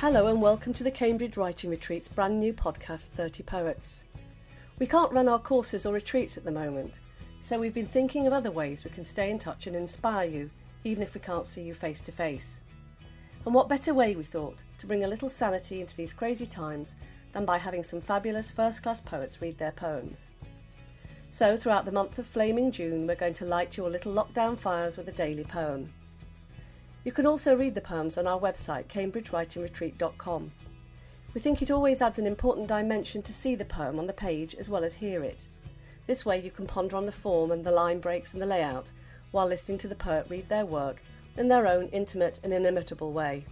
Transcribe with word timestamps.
Hello 0.00 0.28
and 0.28 0.40
welcome 0.40 0.72
to 0.74 0.84
the 0.84 0.92
Cambridge 0.92 1.36
Writing 1.36 1.70
Retreat's 1.70 2.08
brand 2.08 2.38
new 2.38 2.52
podcast, 2.52 3.08
30 3.08 3.42
Poets. 3.42 4.04
We 4.78 4.86
can't 4.86 5.12
run 5.12 5.26
our 5.26 5.40
courses 5.40 5.84
or 5.84 5.92
retreats 5.92 6.36
at 6.36 6.44
the 6.44 6.52
moment, 6.52 7.00
so 7.40 7.58
we've 7.58 7.74
been 7.74 7.84
thinking 7.84 8.24
of 8.24 8.32
other 8.32 8.52
ways 8.52 8.84
we 8.84 8.92
can 8.92 9.04
stay 9.04 9.28
in 9.28 9.40
touch 9.40 9.66
and 9.66 9.74
inspire 9.74 10.30
you, 10.30 10.50
even 10.84 11.02
if 11.02 11.14
we 11.14 11.20
can't 11.20 11.48
see 11.48 11.62
you 11.62 11.74
face 11.74 12.00
to 12.02 12.12
face. 12.12 12.60
And 13.44 13.52
what 13.52 13.68
better 13.68 13.92
way, 13.92 14.14
we 14.14 14.22
thought, 14.22 14.62
to 14.78 14.86
bring 14.86 15.02
a 15.02 15.08
little 15.08 15.28
sanity 15.28 15.80
into 15.80 15.96
these 15.96 16.12
crazy 16.12 16.46
times 16.46 16.94
than 17.32 17.44
by 17.44 17.58
having 17.58 17.82
some 17.82 18.00
fabulous 18.00 18.52
first 18.52 18.84
class 18.84 19.00
poets 19.00 19.42
read 19.42 19.58
their 19.58 19.72
poems. 19.72 20.30
So, 21.30 21.56
throughout 21.56 21.86
the 21.86 21.90
month 21.90 22.20
of 22.20 22.26
flaming 22.28 22.70
June, 22.70 23.04
we're 23.08 23.16
going 23.16 23.34
to 23.34 23.44
light 23.44 23.76
your 23.76 23.90
little 23.90 24.14
lockdown 24.14 24.56
fires 24.56 24.96
with 24.96 25.08
a 25.08 25.12
daily 25.12 25.42
poem. 25.42 25.92
You 27.04 27.12
can 27.12 27.26
also 27.26 27.56
read 27.56 27.74
the 27.74 27.80
poems 27.80 28.18
on 28.18 28.26
our 28.26 28.38
website, 28.38 28.86
cambridgewritingretreat.com. 28.86 30.50
We 31.34 31.40
think 31.40 31.62
it 31.62 31.70
always 31.70 32.02
adds 32.02 32.18
an 32.18 32.26
important 32.26 32.68
dimension 32.68 33.22
to 33.22 33.32
see 33.32 33.54
the 33.54 33.64
poem 33.64 33.98
on 33.98 34.06
the 34.06 34.12
page 34.12 34.54
as 34.54 34.68
well 34.68 34.84
as 34.84 34.94
hear 34.94 35.22
it. 35.22 35.46
This 36.06 36.24
way 36.24 36.40
you 36.40 36.50
can 36.50 36.66
ponder 36.66 36.96
on 36.96 37.06
the 37.06 37.12
form 37.12 37.50
and 37.50 37.62
the 37.62 37.70
line 37.70 38.00
breaks 38.00 38.32
and 38.32 38.42
the 38.42 38.46
layout 38.46 38.92
while 39.30 39.46
listening 39.46 39.78
to 39.78 39.88
the 39.88 39.94
poet 39.94 40.26
read 40.28 40.48
their 40.48 40.64
work 40.64 41.02
in 41.36 41.48
their 41.48 41.66
own 41.66 41.88
intimate 41.88 42.40
and 42.42 42.52
inimitable 42.52 43.12
way. 43.12 43.44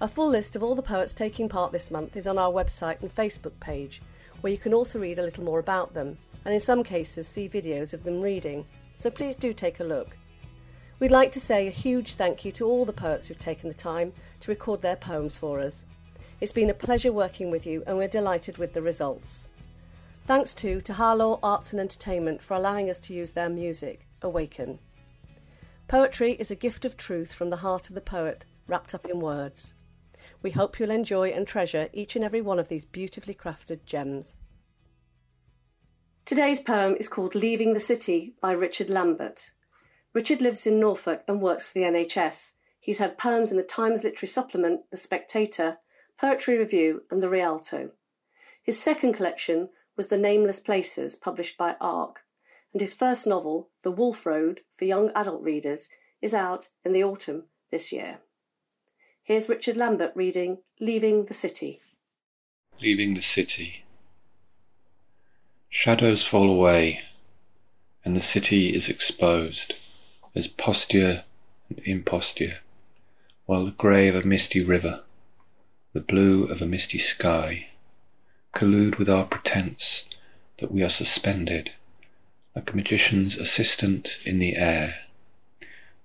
A 0.00 0.08
full 0.08 0.28
list 0.28 0.54
of 0.54 0.62
all 0.62 0.74
the 0.74 0.82
poets 0.82 1.14
taking 1.14 1.48
part 1.48 1.72
this 1.72 1.90
month 1.90 2.16
is 2.16 2.26
on 2.26 2.36
our 2.36 2.52
website 2.52 3.00
and 3.00 3.14
Facebook 3.14 3.58
page, 3.58 4.02
where 4.42 4.52
you 4.52 4.58
can 4.58 4.74
also 4.74 4.98
read 4.98 5.18
a 5.18 5.22
little 5.22 5.44
more 5.44 5.58
about 5.58 5.94
them, 5.94 6.18
and 6.44 6.52
in 6.52 6.60
some 6.60 6.84
cases 6.84 7.26
see 7.26 7.48
videos 7.48 7.94
of 7.94 8.04
them 8.04 8.20
reading, 8.20 8.66
so 8.96 9.10
please 9.10 9.36
do 9.36 9.54
take 9.54 9.80
a 9.80 9.84
look. 9.84 10.16
We'd 10.98 11.10
like 11.10 11.30
to 11.32 11.40
say 11.40 11.66
a 11.66 11.70
huge 11.70 12.14
thank 12.14 12.44
you 12.44 12.52
to 12.52 12.64
all 12.64 12.86
the 12.86 12.92
poets 12.92 13.26
who've 13.26 13.36
taken 13.36 13.68
the 13.68 13.74
time 13.74 14.14
to 14.40 14.50
record 14.50 14.80
their 14.80 14.96
poems 14.96 15.36
for 15.36 15.60
us. 15.60 15.86
It's 16.40 16.52
been 16.52 16.70
a 16.70 16.74
pleasure 16.74 17.12
working 17.12 17.50
with 17.50 17.66
you, 17.66 17.82
and 17.86 17.98
we're 17.98 18.08
delighted 18.08 18.56
with 18.56 18.72
the 18.72 18.80
results. 18.80 19.50
Thanks 20.22 20.54
too 20.54 20.80
to 20.80 20.94
Halaw 20.94 21.38
Arts 21.42 21.72
and 21.72 21.80
Entertainment 21.80 22.40
for 22.40 22.54
allowing 22.54 22.88
us 22.88 22.98
to 23.00 23.14
use 23.14 23.32
their 23.32 23.50
music, 23.50 24.06
Awaken. 24.22 24.78
Poetry 25.86 26.32
is 26.32 26.50
a 26.50 26.56
gift 26.56 26.86
of 26.86 26.96
truth 26.96 27.34
from 27.34 27.50
the 27.50 27.58
heart 27.58 27.90
of 27.90 27.94
the 27.94 28.00
poet, 28.00 28.46
wrapped 28.66 28.94
up 28.94 29.04
in 29.04 29.20
words. 29.20 29.74
We 30.42 30.52
hope 30.52 30.80
you'll 30.80 30.90
enjoy 30.90 31.28
and 31.28 31.46
treasure 31.46 31.88
each 31.92 32.16
and 32.16 32.24
every 32.24 32.40
one 32.40 32.58
of 32.58 32.68
these 32.68 32.86
beautifully 32.86 33.34
crafted 33.34 33.84
gems. 33.84 34.38
Today's 36.24 36.60
poem 36.60 36.96
is 36.98 37.08
called 37.08 37.34
Leaving 37.34 37.74
the 37.74 37.80
City 37.80 38.34
by 38.40 38.52
Richard 38.52 38.88
Lambert. 38.88 39.52
Richard 40.16 40.40
lives 40.40 40.66
in 40.66 40.80
Norfolk 40.80 41.24
and 41.28 41.42
works 41.42 41.68
for 41.68 41.74
the 41.74 41.84
NHS. 41.84 42.52
He's 42.80 42.96
had 42.96 43.18
poems 43.18 43.50
in 43.50 43.58
the 43.58 43.62
Times 43.62 44.02
Literary 44.02 44.28
Supplement, 44.28 44.90
The 44.90 44.96
Spectator, 44.96 45.76
Poetry 46.18 46.56
Review, 46.56 47.02
and 47.10 47.22
The 47.22 47.28
Rialto. 47.28 47.90
His 48.62 48.80
second 48.80 49.12
collection 49.12 49.68
was 49.94 50.06
The 50.06 50.16
Nameless 50.16 50.58
Places, 50.58 51.16
published 51.16 51.58
by 51.58 51.76
ARC, 51.82 52.20
and 52.72 52.80
his 52.80 52.94
first 52.94 53.26
novel, 53.26 53.68
The 53.82 53.90
Wolf 53.90 54.24
Road, 54.24 54.62
for 54.78 54.86
young 54.86 55.10
adult 55.14 55.42
readers, 55.42 55.90
is 56.22 56.32
out 56.32 56.70
in 56.82 56.94
the 56.94 57.04
autumn 57.04 57.48
this 57.70 57.92
year. 57.92 58.20
Here's 59.22 59.50
Richard 59.50 59.76
Lambert 59.76 60.12
reading 60.14 60.60
Leaving 60.80 61.26
the 61.26 61.34
City. 61.34 61.82
Leaving 62.80 63.12
the 63.12 63.20
City. 63.20 63.84
Shadows 65.68 66.26
fall 66.26 66.50
away, 66.50 67.02
and 68.02 68.16
the 68.16 68.22
city 68.22 68.74
is 68.74 68.88
exposed 68.88 69.74
as 70.36 70.46
posture 70.46 71.24
and 71.70 71.78
imposture, 71.86 72.58
while 73.46 73.64
the 73.64 73.70
grey 73.70 74.06
of 74.06 74.14
a 74.14 74.22
misty 74.22 74.62
river, 74.62 75.02
the 75.94 76.00
blue 76.00 76.44
of 76.44 76.60
a 76.60 76.66
misty 76.66 76.98
sky, 76.98 77.66
collude 78.54 78.96
with 78.96 79.08
our 79.08 79.24
pretence 79.24 80.04
that 80.58 80.70
we 80.70 80.82
are 80.82 80.90
suspended, 80.90 81.70
like 82.54 82.70
a 82.70 82.76
magician's 82.76 83.36
assistant 83.36 84.18
in 84.26 84.38
the 84.38 84.56
air. 84.56 84.96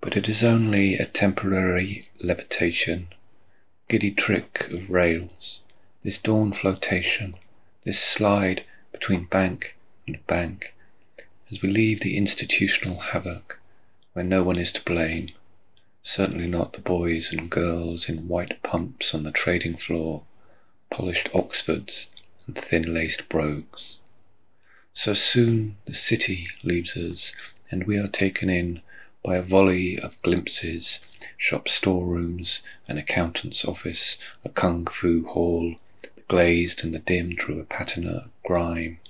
But 0.00 0.16
it 0.16 0.26
is 0.26 0.42
only 0.42 0.96
a 0.96 1.04
temporary 1.04 2.08
levitation, 2.18 3.08
giddy 3.90 4.10
trick 4.10 4.68
of 4.70 4.88
rails, 4.88 5.60
this 6.02 6.16
dawn 6.18 6.54
flotation, 6.54 7.34
this 7.84 8.00
slide 8.00 8.64
between 8.90 9.26
bank 9.26 9.76
and 10.06 10.26
bank, 10.26 10.72
as 11.52 11.60
we 11.60 11.68
leave 11.68 12.00
the 12.00 12.16
institutional 12.16 13.00
havoc 13.00 13.60
where 14.14 14.24
no 14.24 14.44
one 14.44 14.58
is 14.58 14.70
to 14.70 14.80
blame, 14.82 15.28
certainly 16.04 16.46
not 16.46 16.72
the 16.72 16.80
boys 16.80 17.32
and 17.32 17.50
girls 17.50 18.08
in 18.08 18.28
white 18.28 18.62
pumps 18.62 19.12
on 19.12 19.24
the 19.24 19.32
trading 19.32 19.76
floor, 19.76 20.22
polished 20.88 21.28
Oxfords 21.34 22.06
and 22.46 22.56
thin-laced 22.56 23.28
brogues. 23.28 23.98
So 24.94 25.14
soon 25.14 25.76
the 25.86 25.94
city 25.94 26.46
leaves 26.62 26.96
us, 26.96 27.32
and 27.72 27.84
we 27.84 27.98
are 27.98 28.06
taken 28.06 28.48
in 28.48 28.82
by 29.24 29.34
a 29.34 29.42
volley 29.42 29.98
of 29.98 30.22
glimpses, 30.22 31.00
shop 31.36 31.68
storerooms, 31.68 32.60
an 32.86 32.98
accountant's 32.98 33.64
office, 33.64 34.16
a 34.44 34.48
kung 34.48 34.86
fu 34.86 35.24
hall, 35.26 35.74
the 36.02 36.22
glazed 36.28 36.84
and 36.84 36.94
the 36.94 37.00
dim 37.00 37.36
through 37.36 37.58
a 37.58 37.64
patina 37.64 38.12
of 38.12 38.30
grime, 38.44 39.00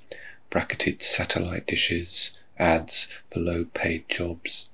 bracketed 0.48 1.03
satellite 1.03 1.66
dishes, 1.66 2.31
ads 2.59 3.06
for 3.31 3.41
low-paid 3.41 4.09
jobs. 4.09 4.65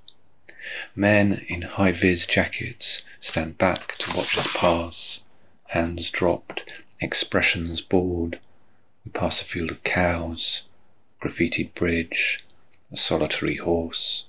Men 0.94 1.46
in 1.48 1.62
high-vis 1.62 2.26
jackets 2.26 3.00
stand 3.22 3.56
back 3.56 3.96
to 3.96 4.14
watch 4.14 4.36
us 4.36 4.46
pass, 4.52 5.20
hands 5.68 6.10
dropped, 6.10 6.70
expressions 7.00 7.80
bored. 7.80 8.38
We 9.06 9.10
pass 9.12 9.40
a 9.40 9.46
field 9.46 9.70
of 9.70 9.82
cows, 9.84 10.60
a 11.18 11.24
graffitied 11.24 11.72
bridge, 11.74 12.44
a 12.92 12.98
solitary 12.98 13.56
horse. 13.56 14.24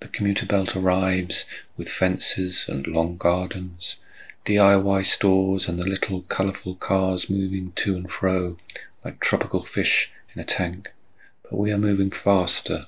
The 0.00 0.08
commuter 0.08 0.44
belt 0.44 0.74
arrives 0.74 1.44
with 1.76 1.88
fences 1.88 2.64
and 2.68 2.88
long 2.88 3.16
gardens, 3.16 3.94
DIY 4.44 5.06
stores 5.06 5.68
and 5.68 5.78
the 5.78 5.86
little 5.86 6.22
colourful 6.22 6.74
cars 6.74 7.30
moving 7.30 7.70
to 7.76 7.94
and 7.94 8.10
fro 8.10 8.58
like 9.04 9.20
tropical 9.20 9.62
fish 9.64 10.10
in 10.34 10.40
a 10.40 10.44
tank. 10.44 10.90
But 11.44 11.58
we 11.58 11.70
are 11.70 11.78
moving 11.78 12.10
faster 12.10 12.86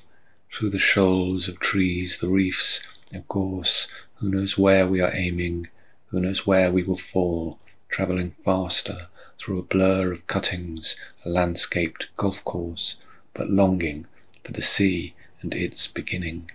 through 0.53 0.71
the 0.71 0.79
shoals 0.79 1.49
of 1.49 1.61
trees, 1.61 2.19
the 2.21 2.29
reefs 2.29 2.81
of 3.13 3.27
gorse. 3.29 3.87
Who 4.17 4.29
knows 4.29 4.57
where 4.57 4.87
we 4.87 5.01
are 5.01 5.15
aiming? 5.15 5.69
Who 6.09 6.21
knows 6.21 6.47
where 6.47 6.73
we 6.73 6.83
will 6.83 7.01
fall? 7.13 7.59
Travelling 7.89 8.35
faster 8.45 9.09
through 9.39 9.59
a 9.59 9.63
blur 9.63 10.13
of 10.13 10.27
cuttings, 10.27 10.97
a 11.25 11.29
landscaped 11.29 12.07
golf 12.17 12.43
course, 12.45 12.97
but 13.35 13.51
longing 13.51 14.07
for 14.45 14.53
the 14.53 14.63
sea 14.63 15.15
and 15.43 15.55
its 15.55 15.87
beginning. 15.87 16.51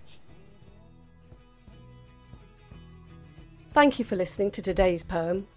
Thank 3.69 3.99
you 3.99 4.05
for 4.05 4.15
listening 4.15 4.51
to 4.51 4.61
today's 4.61 5.03
poem. 5.03 5.47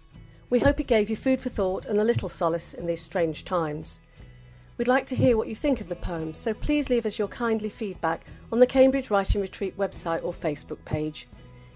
We 0.49 0.59
hope 0.59 0.79
it 0.79 0.87
gave 0.87 1.09
you 1.09 1.15
food 1.15 1.41
for 1.41 1.49
thought 1.49 1.85
and 1.85 1.99
a 1.99 2.03
little 2.03 2.29
solace 2.29 2.73
in 2.73 2.85
these 2.85 3.01
strange 3.01 3.43
times. 3.43 4.01
We'd 4.77 4.89
like 4.89 5.05
to 5.07 5.15
hear 5.15 5.37
what 5.37 5.47
you 5.47 5.55
think 5.55 5.79
of 5.79 5.87
the 5.87 5.95
poem, 5.95 6.33
so 6.33 6.53
please 6.53 6.89
leave 6.89 7.05
us 7.05 7.17
your 7.17 7.29
kindly 7.29 7.69
feedback 7.69 8.25
on 8.51 8.59
the 8.59 8.67
Cambridge 8.67 9.09
Writing 9.09 9.39
Retreat 9.39 9.77
website 9.77 10.21
or 10.21 10.33
Facebook 10.33 10.83
page. 10.83 11.29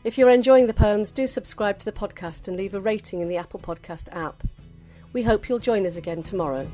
If 0.03 0.17
you're 0.17 0.29
enjoying 0.29 0.67
the 0.67 0.73
poems, 0.73 1.13
do 1.13 1.25
subscribe 1.25 1.79
to 1.79 1.85
the 1.85 1.93
podcast 1.93 2.49
and 2.49 2.57
leave 2.57 2.73
a 2.73 2.81
rating 2.81 3.21
in 3.21 3.29
the 3.29 3.37
Apple 3.37 3.61
Podcast 3.61 4.09
app. 4.11 4.43
We 5.13 5.23
hope 5.23 5.47
you'll 5.47 5.59
join 5.59 5.85
us 5.85 5.95
again 5.95 6.23
tomorrow. 6.23 6.69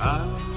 How 0.00 0.49